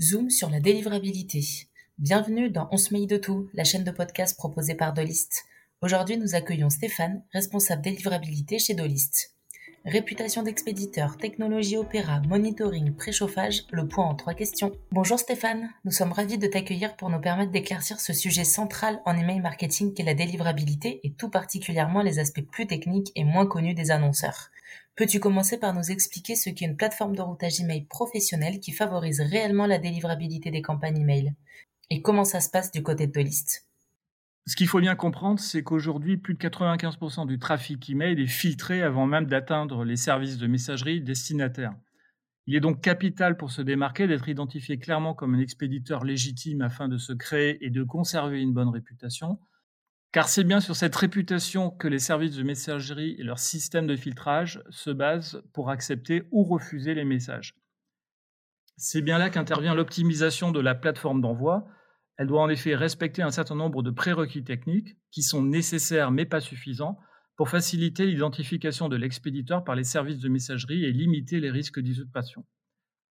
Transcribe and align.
Zoom 0.00 0.30
sur 0.30 0.48
la 0.48 0.60
délivrabilité. 0.60 1.44
Bienvenue 1.98 2.50
dans 2.50 2.68
On 2.72 2.78
se 2.78 2.94
de 2.94 3.16
tout, 3.18 3.50
la 3.52 3.64
chaîne 3.64 3.84
de 3.84 3.90
podcast 3.90 4.36
proposée 4.36 4.74
par 4.74 4.94
Dolist. 4.94 5.44
Aujourd'hui, 5.82 6.16
nous 6.16 6.34
accueillons 6.34 6.70
Stéphane, 6.70 7.22
responsable 7.32 7.82
délivrabilité 7.82 8.58
chez 8.58 8.74
Dolist. 8.74 9.34
Réputation 9.84 10.42
d'expéditeur, 10.42 11.16
technologie 11.16 11.76
opéra, 11.76 12.20
monitoring, 12.20 12.94
préchauffage, 12.94 13.64
le 13.70 13.88
point 13.88 14.04
en 14.06 14.14
trois 14.14 14.34
questions. 14.34 14.72
Bonjour 14.92 15.18
Stéphane, 15.18 15.70
nous 15.84 15.90
sommes 15.90 16.12
ravis 16.12 16.38
de 16.38 16.46
t'accueillir 16.46 16.96
pour 16.96 17.08
nous 17.08 17.20
permettre 17.20 17.50
d'éclaircir 17.50 18.00
ce 18.00 18.12
sujet 18.12 18.44
central 18.44 19.00
en 19.06 19.16
email 19.16 19.40
marketing 19.40 19.94
qu'est 19.94 20.02
la 20.02 20.14
délivrabilité 20.14 21.00
et 21.02 21.12
tout 21.12 21.30
particulièrement 21.30 22.02
les 22.02 22.18
aspects 22.18 22.46
plus 22.50 22.66
techniques 22.66 23.12
et 23.14 23.24
moins 23.24 23.46
connus 23.46 23.74
des 23.74 23.90
annonceurs. 23.90 24.50
Peux-tu 24.96 25.20
commencer 25.20 25.58
par 25.58 25.74
nous 25.74 25.90
expliquer 25.90 26.36
ce 26.36 26.50
qu'est 26.50 26.66
une 26.66 26.76
plateforme 26.76 27.16
de 27.16 27.22
routage 27.22 27.60
email 27.60 27.86
professionnelle 27.86 28.60
qui 28.60 28.72
favorise 28.72 29.20
réellement 29.20 29.66
la 29.66 29.78
délivrabilité 29.78 30.50
des 30.50 30.62
campagnes 30.62 31.00
email? 31.00 31.34
Et 31.90 32.02
comment 32.02 32.24
ça 32.24 32.40
se 32.40 32.50
passe 32.50 32.70
du 32.70 32.82
côté 32.82 33.06
de 33.06 33.20
List 33.20 33.66
ce 34.46 34.56
qu'il 34.56 34.66
faut 34.66 34.80
bien 34.80 34.96
comprendre, 34.96 35.38
c'est 35.38 35.62
qu'aujourd'hui, 35.62 36.16
plus 36.16 36.34
de 36.34 36.38
95% 36.40 37.26
du 37.26 37.38
trafic 37.38 37.88
email 37.90 38.20
est 38.20 38.26
filtré 38.26 38.82
avant 38.82 39.06
même 39.06 39.26
d'atteindre 39.26 39.84
les 39.84 39.96
services 39.96 40.38
de 40.38 40.46
messagerie 40.46 41.00
destinataires. 41.00 41.74
Il 42.46 42.56
est 42.56 42.60
donc 42.60 42.80
capital 42.80 43.36
pour 43.36 43.52
se 43.52 43.62
démarquer 43.62 44.08
d'être 44.08 44.28
identifié 44.28 44.78
clairement 44.78 45.14
comme 45.14 45.34
un 45.34 45.38
expéditeur 45.38 46.04
légitime 46.04 46.62
afin 46.62 46.88
de 46.88 46.98
se 46.98 47.12
créer 47.12 47.64
et 47.64 47.70
de 47.70 47.84
conserver 47.84 48.40
une 48.40 48.52
bonne 48.52 48.70
réputation, 48.70 49.38
car 50.12 50.28
c'est 50.28 50.44
bien 50.44 50.60
sur 50.60 50.74
cette 50.74 50.96
réputation 50.96 51.70
que 51.70 51.86
les 51.86 52.00
services 52.00 52.36
de 52.36 52.42
messagerie 52.42 53.14
et 53.18 53.22
leur 53.22 53.38
système 53.38 53.86
de 53.86 53.96
filtrage 53.96 54.62
se 54.70 54.90
basent 54.90 55.42
pour 55.52 55.70
accepter 55.70 56.24
ou 56.32 56.42
refuser 56.42 56.94
les 56.94 57.04
messages. 57.04 57.54
C'est 58.76 59.02
bien 59.02 59.18
là 59.18 59.30
qu'intervient 59.30 59.74
l'optimisation 59.74 60.50
de 60.50 60.60
la 60.60 60.74
plateforme 60.74 61.20
d'envoi. 61.20 61.66
Elle 62.16 62.26
doit 62.26 62.42
en 62.42 62.48
effet 62.48 62.74
respecter 62.74 63.22
un 63.22 63.30
certain 63.30 63.54
nombre 63.54 63.82
de 63.82 63.90
prérequis 63.90 64.42
techniques 64.42 64.96
qui 65.10 65.22
sont 65.22 65.42
nécessaires 65.42 66.10
mais 66.10 66.26
pas 66.26 66.40
suffisants 66.40 66.98
pour 67.36 67.48
faciliter 67.48 68.04
l'identification 68.06 68.88
de 68.88 68.96
l'expéditeur 68.96 69.64
par 69.64 69.74
les 69.74 69.84
services 69.84 70.18
de 70.18 70.28
messagerie 70.28 70.84
et 70.84 70.92
limiter 70.92 71.40
les 71.40 71.50
risques 71.50 71.80
d'usurpation. 71.80 72.44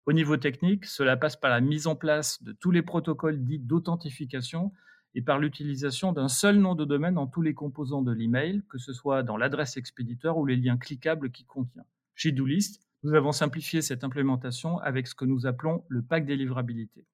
Au 0.06 0.14
niveau 0.14 0.38
technique, 0.38 0.86
cela 0.86 1.18
passe 1.18 1.38
par 1.38 1.50
la 1.50 1.62
mise 1.62 1.88
en 1.88 1.96
place 1.96 2.44
de 2.44 2.52
tous 2.52 2.72
les 2.72 2.82
protocoles 2.82 3.44
dits 3.44 3.60
d'authentification 3.60 4.72
et 5.16 5.22
par 5.22 5.40
l'utilisation 5.40 6.12
d'un 6.12 6.28
seul 6.28 6.58
nom 6.58 6.76
de 6.76 6.86
domaine 6.86 7.16
dans 7.16 7.28
tous 7.28 7.42
les 7.42 7.54
composants 7.54 8.02
de 8.02 8.12
l'email, 8.12 8.64
que 8.70 8.78
ce 8.78 8.94
soit 8.94 9.24
dans 9.24 9.38
l'adresse 9.38 9.78
expéditeur 9.78 10.38
ou 10.38 10.46
les 10.46 10.56
liens 10.56 10.78
cliquables 10.78 11.32
qu'il 11.32 11.46
contient. 11.46 11.86
Chez 12.16 12.32
DoList, 12.32 12.82
nous 13.04 13.14
avons 13.14 13.32
simplifié 13.32 13.82
cette 13.82 14.04
implémentation 14.04 14.80
avec 14.80 15.08
ce 15.08 15.16
que 15.16 15.26
nous 15.26 15.46
appelons 15.46 15.84
le 15.90 16.02
pack 16.02 16.26
délivrabilité. 16.26 17.06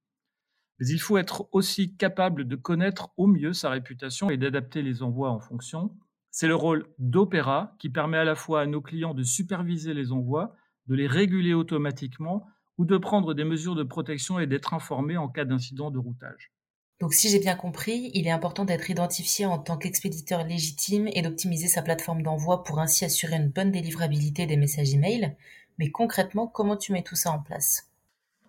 Mais 0.79 0.87
il 0.87 0.99
faut 0.99 1.17
être 1.17 1.49
aussi 1.51 1.95
capable 1.95 2.47
de 2.47 2.55
connaître 2.55 3.09
au 3.17 3.27
mieux 3.27 3.53
sa 3.53 3.69
réputation 3.69 4.29
et 4.29 4.37
d'adapter 4.37 4.81
les 4.81 5.03
envois 5.03 5.31
en 5.31 5.39
fonction. 5.39 5.93
C'est 6.31 6.47
le 6.47 6.55
rôle 6.55 6.87
d'Opera 6.99 7.75
qui 7.79 7.89
permet 7.89 8.17
à 8.17 8.23
la 8.23 8.35
fois 8.35 8.61
à 8.61 8.65
nos 8.65 8.81
clients 8.81 9.13
de 9.13 9.23
superviser 9.23 9.93
les 9.93 10.11
envois, 10.11 10.55
de 10.87 10.95
les 10.95 11.07
réguler 11.07 11.53
automatiquement 11.53 12.47
ou 12.77 12.85
de 12.85 12.97
prendre 12.97 13.33
des 13.33 13.43
mesures 13.43 13.75
de 13.75 13.83
protection 13.83 14.39
et 14.39 14.47
d'être 14.47 14.73
informés 14.73 15.17
en 15.17 15.27
cas 15.27 15.43
d'incident 15.43 15.91
de 15.91 15.97
routage. 15.97 16.53
Donc 16.99 17.13
si 17.13 17.29
j'ai 17.29 17.39
bien 17.39 17.55
compris, 17.55 18.11
il 18.13 18.27
est 18.27 18.31
important 18.31 18.65
d'être 18.65 18.89
identifié 18.89 19.45
en 19.45 19.57
tant 19.57 19.77
qu'expéditeur 19.77 20.43
légitime 20.43 21.07
et 21.13 21.21
d'optimiser 21.21 21.67
sa 21.67 21.81
plateforme 21.81 22.23
d'envoi 22.23 22.63
pour 22.63 22.79
ainsi 22.79 23.05
assurer 23.05 23.37
une 23.37 23.49
bonne 23.49 23.71
délivrabilité 23.71 24.45
des 24.45 24.57
messages 24.57 24.93
email. 24.93 25.33
Mais 25.77 25.91
concrètement, 25.91 26.47
comment 26.47 26.75
tu 26.75 26.91
mets 26.91 27.03
tout 27.03 27.15
ça 27.15 27.31
en 27.31 27.39
place? 27.39 27.89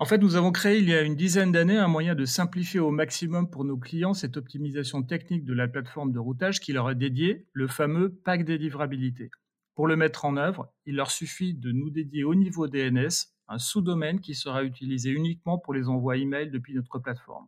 En 0.01 0.05
fait, 0.05 0.19
nous 0.19 0.34
avons 0.34 0.51
créé 0.51 0.78
il 0.78 0.89
y 0.89 0.95
a 0.95 1.03
une 1.03 1.15
dizaine 1.15 1.53
d'années 1.53 1.77
un 1.77 1.87
moyen 1.87 2.17
de 2.17 2.25
simplifier 2.25 2.81
au 2.81 2.91
maximum 2.91 3.48
pour 3.48 3.65
nos 3.65 3.77
clients 3.77 4.15
cette 4.15 4.37
optimisation 4.37 5.05
technique 5.05 5.44
de 5.44 5.53
la 5.53 5.69
plateforme 5.69 6.11
de 6.11 6.19
routage 6.19 6.59
qui 6.59 6.72
leur 6.72 6.91
est 6.91 6.97
dédiée, 6.97 7.47
le 7.53 7.69
fameux 7.69 8.11
pack 8.12 8.44
délivrabilité. 8.44 9.31
Pour 9.77 9.87
le 9.87 9.94
mettre 9.94 10.25
en 10.25 10.37
œuvre, 10.37 10.72
il 10.87 10.97
leur 10.97 11.12
suffit 11.12 11.55
de 11.55 11.71
nous 11.71 11.91
dédier 11.91 12.25
au 12.25 12.34
niveau 12.34 12.67
DNS 12.67 13.28
un 13.47 13.59
sous-domaine 13.59 14.21
qui 14.21 14.34
sera 14.34 14.65
utilisé 14.65 15.11
uniquement 15.11 15.59
pour 15.59 15.72
les 15.72 15.88
envois 15.88 16.17
email 16.17 16.50
depuis 16.50 16.75
notre 16.75 16.99
plateforme. 16.99 17.47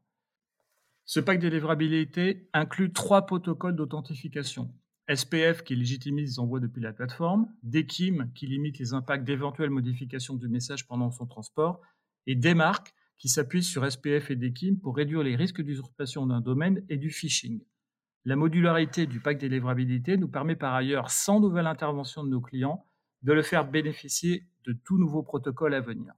Ce 1.04 1.20
pack 1.20 1.40
de 1.40 1.48
livrabilité 1.48 2.48
inclut 2.52 2.92
trois 2.92 3.26
protocoles 3.26 3.74
d'authentification. 3.74 4.72
SPF 5.12 5.64
qui 5.64 5.74
légitimise 5.74 6.30
les 6.30 6.38
envois 6.38 6.60
depuis 6.60 6.80
la 6.80 6.92
plateforme, 6.92 7.48
DKIM 7.64 8.30
qui 8.34 8.46
limite 8.46 8.78
les 8.78 8.94
impacts 8.94 9.24
d'éventuelles 9.24 9.70
modifications 9.70 10.36
du 10.36 10.48
message 10.48 10.86
pendant 10.86 11.10
son 11.10 11.26
transport, 11.26 11.80
et 12.26 12.36
DMARC 12.36 12.94
qui 13.18 13.28
s'appuie 13.28 13.64
sur 13.64 13.90
SPF 13.90 14.30
et 14.30 14.36
DKIM 14.36 14.76
pour 14.80 14.96
réduire 14.96 15.22
les 15.22 15.36
risques 15.36 15.62
d'usurpation 15.62 16.26
d'un 16.26 16.40
domaine 16.40 16.84
et 16.88 16.96
du 16.96 17.10
phishing. 17.10 17.60
La 18.24 18.36
modularité 18.36 19.06
du 19.06 19.20
pack 19.20 19.38
de 19.38 19.48
livrabilité 19.48 20.16
nous 20.16 20.28
permet 20.28 20.54
par 20.54 20.74
ailleurs, 20.74 21.10
sans 21.10 21.40
nouvelle 21.40 21.66
intervention 21.66 22.22
de 22.22 22.28
nos 22.28 22.40
clients, 22.40 22.86
de 23.22 23.32
le 23.32 23.42
faire 23.42 23.68
bénéficier 23.68 24.46
de 24.64 24.72
tout 24.72 24.98
nouveau 24.98 25.24
protocole 25.24 25.74
à 25.74 25.80
venir. 25.80 26.12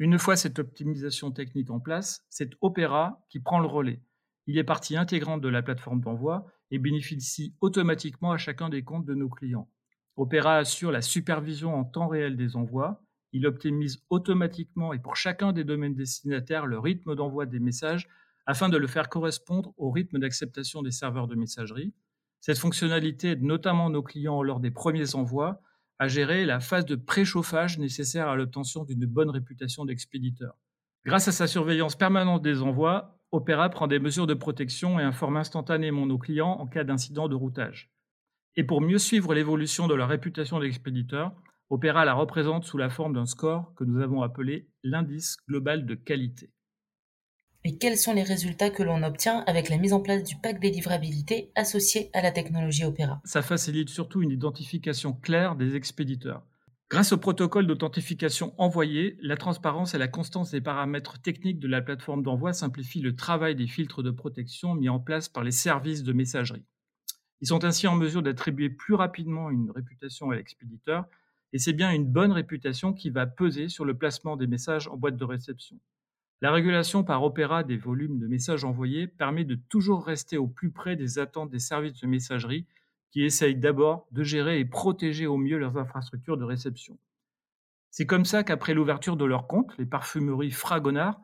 Une 0.00 0.18
fois 0.18 0.34
cette 0.34 0.58
optimisation 0.58 1.30
technique 1.30 1.68
en 1.68 1.78
place, 1.78 2.24
c'est 2.30 2.52
Opera 2.62 3.22
qui 3.28 3.38
prend 3.38 3.58
le 3.58 3.66
relais. 3.66 4.00
Il 4.46 4.56
est 4.56 4.64
partie 4.64 4.96
intégrante 4.96 5.42
de 5.42 5.48
la 5.50 5.60
plateforme 5.60 6.00
d'envoi 6.00 6.46
et 6.70 6.78
bénéficie 6.78 7.54
automatiquement 7.60 8.32
à 8.32 8.38
chacun 8.38 8.70
des 8.70 8.82
comptes 8.82 9.04
de 9.04 9.12
nos 9.12 9.28
clients. 9.28 9.68
Opera 10.16 10.56
assure 10.56 10.90
la 10.90 11.02
supervision 11.02 11.74
en 11.74 11.84
temps 11.84 12.08
réel 12.08 12.38
des 12.38 12.56
envois. 12.56 13.02
Il 13.32 13.46
optimise 13.46 14.02
automatiquement 14.08 14.94
et 14.94 14.98
pour 14.98 15.16
chacun 15.16 15.52
des 15.52 15.64
domaines 15.64 15.94
destinataires 15.94 16.64
le 16.64 16.78
rythme 16.78 17.14
d'envoi 17.14 17.44
des 17.44 17.60
messages 17.60 18.08
afin 18.46 18.70
de 18.70 18.78
le 18.78 18.86
faire 18.86 19.10
correspondre 19.10 19.74
au 19.76 19.90
rythme 19.90 20.18
d'acceptation 20.18 20.80
des 20.80 20.92
serveurs 20.92 21.26
de 21.26 21.34
messagerie. 21.34 21.92
Cette 22.40 22.58
fonctionnalité 22.58 23.32
aide 23.32 23.42
notamment 23.42 23.90
nos 23.90 24.02
clients 24.02 24.42
lors 24.42 24.60
des 24.60 24.70
premiers 24.70 25.14
envois 25.14 25.60
à 26.00 26.08
gérer 26.08 26.46
la 26.46 26.60
phase 26.60 26.86
de 26.86 26.96
préchauffage 26.96 27.78
nécessaire 27.78 28.26
à 28.26 28.34
l'obtention 28.34 28.84
d'une 28.84 29.04
bonne 29.04 29.28
réputation 29.28 29.84
d'expéditeur. 29.84 30.56
Grâce 31.04 31.28
à 31.28 31.32
sa 31.32 31.46
surveillance 31.46 31.94
permanente 31.94 32.40
des 32.40 32.62
envois, 32.62 33.18
Opera 33.32 33.68
prend 33.68 33.86
des 33.86 33.98
mesures 33.98 34.26
de 34.26 34.32
protection 34.32 34.98
et 34.98 35.02
informe 35.02 35.36
instantanément 35.36 36.06
nos 36.06 36.16
clients 36.16 36.52
en 36.58 36.66
cas 36.66 36.84
d'incident 36.84 37.28
de 37.28 37.34
routage. 37.34 37.92
Et 38.56 38.64
pour 38.64 38.80
mieux 38.80 38.98
suivre 38.98 39.34
l'évolution 39.34 39.88
de 39.88 39.94
leur 39.94 40.08
réputation 40.08 40.58
d'expéditeur, 40.58 41.34
Opera 41.68 42.06
la 42.06 42.14
représente 42.14 42.64
sous 42.64 42.78
la 42.78 42.88
forme 42.88 43.12
d'un 43.12 43.26
score 43.26 43.74
que 43.74 43.84
nous 43.84 44.00
avons 44.00 44.22
appelé 44.22 44.70
l'indice 44.82 45.36
global 45.46 45.84
de 45.84 45.94
qualité. 45.94 46.50
Et 47.62 47.76
quels 47.76 47.98
sont 47.98 48.14
les 48.14 48.22
résultats 48.22 48.70
que 48.70 48.82
l'on 48.82 49.02
obtient 49.02 49.40
avec 49.46 49.68
la 49.68 49.76
mise 49.76 49.92
en 49.92 50.00
place 50.00 50.22
du 50.22 50.34
pack 50.36 50.60
délivrabilité 50.60 51.52
associé 51.56 52.08
à 52.14 52.22
la 52.22 52.30
technologie 52.30 52.84
Opera? 52.84 53.20
Ça 53.24 53.42
facilite 53.42 53.90
surtout 53.90 54.22
une 54.22 54.30
identification 54.30 55.12
claire 55.12 55.56
des 55.56 55.76
expéditeurs. 55.76 56.42
Grâce 56.88 57.12
au 57.12 57.18
protocole 57.18 57.66
d'authentification 57.66 58.54
envoyé, 58.56 59.18
la 59.20 59.36
transparence 59.36 59.94
et 59.94 59.98
la 59.98 60.08
constance 60.08 60.50
des 60.50 60.62
paramètres 60.62 61.20
techniques 61.20 61.60
de 61.60 61.68
la 61.68 61.82
plateforme 61.82 62.22
d'envoi 62.22 62.54
simplifient 62.54 63.02
le 63.02 63.14
travail 63.14 63.54
des 63.54 63.66
filtres 63.66 64.02
de 64.02 64.10
protection 64.10 64.74
mis 64.74 64.88
en 64.88 64.98
place 64.98 65.28
par 65.28 65.44
les 65.44 65.52
services 65.52 66.02
de 66.02 66.14
messagerie. 66.14 66.64
Ils 67.42 67.48
sont 67.48 67.64
ainsi 67.64 67.86
en 67.86 67.94
mesure 67.94 68.22
d'attribuer 68.22 68.70
plus 68.70 68.94
rapidement 68.94 69.50
une 69.50 69.70
réputation 69.70 70.30
à 70.30 70.34
l'expéditeur, 70.34 71.04
et 71.52 71.58
c'est 71.58 71.74
bien 71.74 71.90
une 71.90 72.06
bonne 72.06 72.32
réputation 72.32 72.94
qui 72.94 73.10
va 73.10 73.26
peser 73.26 73.68
sur 73.68 73.84
le 73.84 73.98
placement 73.98 74.36
des 74.36 74.46
messages 74.46 74.88
en 74.88 74.96
boîte 74.96 75.16
de 75.16 75.24
réception. 75.24 75.78
La 76.42 76.52
régulation 76.52 77.04
par 77.04 77.22
Opera 77.22 77.64
des 77.64 77.76
volumes 77.76 78.18
de 78.18 78.26
messages 78.26 78.64
envoyés 78.64 79.06
permet 79.06 79.44
de 79.44 79.56
toujours 79.56 80.06
rester 80.06 80.38
au 80.38 80.46
plus 80.46 80.70
près 80.70 80.96
des 80.96 81.18
attentes 81.18 81.50
des 81.50 81.58
services 81.58 82.00
de 82.00 82.06
messagerie 82.06 82.66
qui 83.10 83.24
essayent 83.24 83.56
d'abord 83.56 84.06
de 84.12 84.22
gérer 84.22 84.58
et 84.58 84.64
protéger 84.64 85.26
au 85.26 85.36
mieux 85.36 85.58
leurs 85.58 85.76
infrastructures 85.76 86.38
de 86.38 86.44
réception. 86.44 86.98
C'est 87.90 88.06
comme 88.06 88.24
ça 88.24 88.42
qu'après 88.42 88.72
l'ouverture 88.72 89.18
de 89.18 89.26
leur 89.26 89.48
compte, 89.48 89.76
les 89.76 89.84
parfumeries 89.84 90.50
Fragonard 90.50 91.20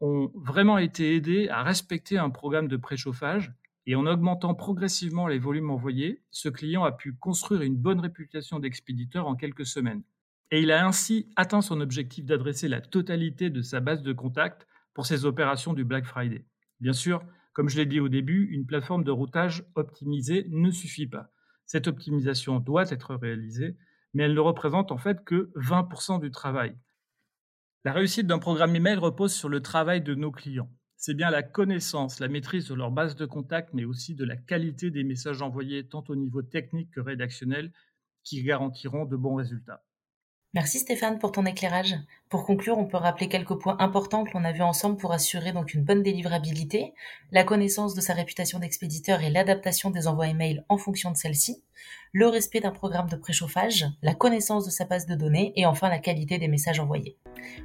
ont 0.00 0.30
vraiment 0.36 0.78
été 0.78 1.16
aidées 1.16 1.48
à 1.48 1.64
respecter 1.64 2.18
un 2.18 2.30
programme 2.30 2.68
de 2.68 2.76
préchauffage 2.76 3.52
et 3.86 3.96
en 3.96 4.06
augmentant 4.06 4.54
progressivement 4.54 5.26
les 5.26 5.40
volumes 5.40 5.70
envoyés, 5.70 6.22
ce 6.30 6.48
client 6.48 6.84
a 6.84 6.92
pu 6.92 7.14
construire 7.14 7.62
une 7.62 7.76
bonne 7.76 7.98
réputation 7.98 8.60
d'expéditeur 8.60 9.26
en 9.26 9.34
quelques 9.34 9.66
semaines 9.66 10.02
et 10.52 10.60
il 10.60 10.70
a 10.70 10.86
ainsi 10.86 11.30
atteint 11.34 11.62
son 11.62 11.80
objectif 11.80 12.26
d'adresser 12.26 12.68
la 12.68 12.82
totalité 12.82 13.48
de 13.48 13.62
sa 13.62 13.80
base 13.80 14.02
de 14.02 14.12
contacts 14.12 14.68
pour 14.92 15.06
ses 15.06 15.24
opérations 15.24 15.72
du 15.72 15.82
Black 15.82 16.04
Friday. 16.04 16.44
Bien 16.78 16.92
sûr, 16.92 17.24
comme 17.54 17.70
je 17.70 17.78
l'ai 17.78 17.86
dit 17.86 18.00
au 18.00 18.10
début, 18.10 18.48
une 18.52 18.66
plateforme 18.66 19.02
de 19.02 19.10
routage 19.10 19.64
optimisée 19.76 20.46
ne 20.50 20.70
suffit 20.70 21.06
pas. 21.06 21.30
Cette 21.64 21.88
optimisation 21.88 22.60
doit 22.60 22.90
être 22.90 23.14
réalisée, 23.14 23.78
mais 24.12 24.24
elle 24.24 24.34
ne 24.34 24.40
représente 24.40 24.92
en 24.92 24.98
fait 24.98 25.24
que 25.24 25.50
20% 25.56 26.20
du 26.20 26.30
travail. 26.30 26.76
La 27.84 27.94
réussite 27.94 28.26
d'un 28.26 28.38
programme 28.38 28.76
email 28.76 28.96
repose 28.96 29.32
sur 29.32 29.48
le 29.48 29.62
travail 29.62 30.02
de 30.02 30.14
nos 30.14 30.32
clients. 30.32 30.70
C'est 30.98 31.14
bien 31.14 31.30
la 31.30 31.42
connaissance, 31.42 32.20
la 32.20 32.28
maîtrise 32.28 32.68
de 32.68 32.74
leur 32.74 32.90
base 32.90 33.16
de 33.16 33.24
contacts, 33.24 33.72
mais 33.72 33.86
aussi 33.86 34.14
de 34.14 34.26
la 34.26 34.36
qualité 34.36 34.90
des 34.90 35.02
messages 35.02 35.40
envoyés 35.40 35.88
tant 35.88 36.04
au 36.08 36.14
niveau 36.14 36.42
technique 36.42 36.90
que 36.90 37.00
rédactionnel 37.00 37.72
qui 38.22 38.42
garantiront 38.42 39.06
de 39.06 39.16
bons 39.16 39.36
résultats. 39.36 39.82
Merci 40.54 40.80
Stéphane 40.80 41.18
pour 41.18 41.32
ton 41.32 41.46
éclairage. 41.46 41.96
Pour 42.32 42.46
conclure, 42.46 42.78
on 42.78 42.86
peut 42.86 42.96
rappeler 42.96 43.28
quelques 43.28 43.56
points 43.56 43.76
importants 43.78 44.24
que 44.24 44.30
l'on 44.32 44.44
a 44.46 44.52
vus 44.52 44.62
ensemble 44.62 44.96
pour 44.96 45.12
assurer 45.12 45.52
donc 45.52 45.74
une 45.74 45.84
bonne 45.84 46.02
délivrabilité, 46.02 46.94
la 47.30 47.44
connaissance 47.44 47.94
de 47.94 48.00
sa 48.00 48.14
réputation 48.14 48.58
d'expéditeur 48.58 49.20
et 49.20 49.28
l'adaptation 49.28 49.90
des 49.90 50.08
envois 50.08 50.28
email 50.28 50.64
en 50.70 50.78
fonction 50.78 51.10
de 51.10 51.16
celle-ci, 51.18 51.62
le 52.10 52.28
respect 52.28 52.60
d'un 52.60 52.70
programme 52.70 53.10
de 53.10 53.16
préchauffage, 53.16 53.84
la 54.00 54.14
connaissance 54.14 54.64
de 54.64 54.70
sa 54.70 54.86
base 54.86 55.04
de 55.04 55.14
données 55.14 55.52
et 55.56 55.66
enfin 55.66 55.90
la 55.90 55.98
qualité 55.98 56.38
des 56.38 56.48
messages 56.48 56.80
envoyés. 56.80 57.18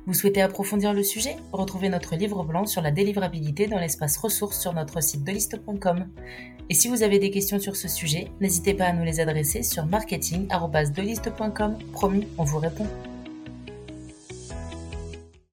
Vous 0.06 0.14
souhaitez 0.14 0.42
approfondir 0.42 0.92
le 0.92 1.04
sujet? 1.04 1.38
Retrouvez 1.54 1.88
notre 1.88 2.18
livre 2.18 2.44
blanc 2.44 2.66
sur 2.66 2.82
la 2.82 2.92
délivrabilité 2.92 3.68
dans 3.68 3.80
l'espace 3.80 4.18
ressources 4.18 4.60
sur 4.60 4.74
notre 4.74 5.02
site 5.02 5.24
deliste.com. 5.24 6.10
Et 6.70 6.74
si 6.74 6.90
vous 6.90 7.04
avez 7.04 7.20
des 7.20 7.32
questions 7.32 7.60
sur 7.60 7.78
ce 7.78 7.88
sujet, 7.88 8.32
n'hésitez 8.42 8.74
pas 8.74 8.88
à 8.88 8.92
nous 8.92 9.06
les 9.06 9.22
adresser 9.22 9.64
sur 9.64 9.86
marketing.deliste.com. 9.86 11.78
Promis, 11.94 12.28
on 12.38 12.44
vous 12.44 12.60
répond. 12.60 12.88